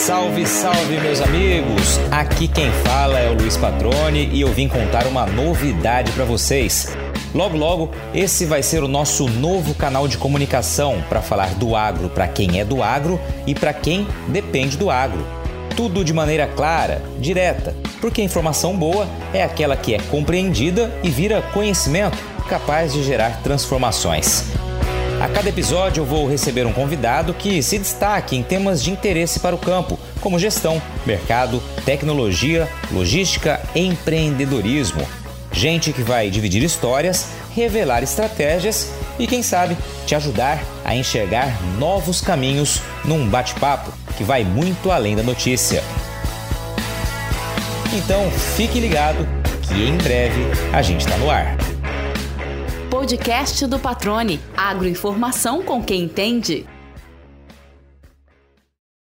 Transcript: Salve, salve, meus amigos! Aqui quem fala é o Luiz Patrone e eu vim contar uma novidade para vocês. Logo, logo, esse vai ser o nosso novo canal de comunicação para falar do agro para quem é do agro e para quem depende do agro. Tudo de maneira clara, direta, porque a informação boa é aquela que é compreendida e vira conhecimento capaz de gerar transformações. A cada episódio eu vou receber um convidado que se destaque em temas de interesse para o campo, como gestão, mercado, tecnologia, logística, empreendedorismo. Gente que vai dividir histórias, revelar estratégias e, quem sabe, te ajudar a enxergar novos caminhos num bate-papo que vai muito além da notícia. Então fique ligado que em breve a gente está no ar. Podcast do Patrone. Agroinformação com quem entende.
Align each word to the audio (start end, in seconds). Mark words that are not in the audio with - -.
Salve, 0.00 0.46
salve, 0.46 0.98
meus 0.98 1.20
amigos! 1.20 2.00
Aqui 2.10 2.48
quem 2.48 2.72
fala 2.84 3.18
é 3.18 3.28
o 3.28 3.34
Luiz 3.34 3.58
Patrone 3.58 4.30
e 4.32 4.40
eu 4.40 4.48
vim 4.48 4.66
contar 4.66 5.06
uma 5.06 5.26
novidade 5.26 6.10
para 6.12 6.24
vocês. 6.24 6.96
Logo, 7.34 7.54
logo, 7.54 7.90
esse 8.14 8.46
vai 8.46 8.62
ser 8.62 8.82
o 8.82 8.88
nosso 8.88 9.28
novo 9.28 9.74
canal 9.74 10.08
de 10.08 10.16
comunicação 10.16 11.04
para 11.06 11.20
falar 11.20 11.54
do 11.56 11.76
agro 11.76 12.08
para 12.08 12.26
quem 12.26 12.58
é 12.58 12.64
do 12.64 12.82
agro 12.82 13.20
e 13.46 13.54
para 13.54 13.74
quem 13.74 14.08
depende 14.26 14.78
do 14.78 14.88
agro. 14.90 15.22
Tudo 15.76 16.02
de 16.02 16.14
maneira 16.14 16.46
clara, 16.46 17.02
direta, 17.18 17.76
porque 18.00 18.22
a 18.22 18.24
informação 18.24 18.74
boa 18.74 19.06
é 19.34 19.42
aquela 19.42 19.76
que 19.76 19.94
é 19.94 19.98
compreendida 20.10 20.90
e 21.02 21.10
vira 21.10 21.42
conhecimento 21.52 22.16
capaz 22.48 22.94
de 22.94 23.04
gerar 23.04 23.42
transformações. 23.42 24.46
A 25.20 25.28
cada 25.28 25.50
episódio 25.50 26.00
eu 26.00 26.06
vou 26.06 26.26
receber 26.26 26.66
um 26.66 26.72
convidado 26.72 27.34
que 27.34 27.62
se 27.62 27.78
destaque 27.78 28.34
em 28.34 28.42
temas 28.42 28.82
de 28.82 28.90
interesse 28.90 29.38
para 29.38 29.54
o 29.54 29.58
campo, 29.58 30.00
como 30.18 30.38
gestão, 30.38 30.80
mercado, 31.04 31.62
tecnologia, 31.84 32.66
logística, 32.90 33.60
empreendedorismo. 33.74 35.06
Gente 35.52 35.92
que 35.92 36.02
vai 36.02 36.30
dividir 36.30 36.62
histórias, 36.62 37.26
revelar 37.54 38.02
estratégias 38.02 38.90
e, 39.18 39.26
quem 39.26 39.42
sabe, 39.42 39.76
te 40.06 40.14
ajudar 40.14 40.58
a 40.86 40.96
enxergar 40.96 41.54
novos 41.78 42.22
caminhos 42.22 42.80
num 43.04 43.28
bate-papo 43.28 43.92
que 44.16 44.24
vai 44.24 44.42
muito 44.42 44.90
além 44.90 45.14
da 45.14 45.22
notícia. 45.22 45.84
Então 47.92 48.30
fique 48.56 48.80
ligado 48.80 49.28
que 49.60 49.86
em 49.86 49.98
breve 49.98 50.46
a 50.72 50.80
gente 50.80 51.00
está 51.00 51.18
no 51.18 51.30
ar. 51.30 51.69
Podcast 53.00 53.66
do 53.66 53.78
Patrone. 53.78 54.38
Agroinformação 54.54 55.62
com 55.62 55.82
quem 55.82 56.02
entende. 56.02 56.66